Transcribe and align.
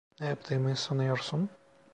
Ne 0.19 0.27
yaptığımı 0.27 0.75
sanıyorsun? 0.75 1.49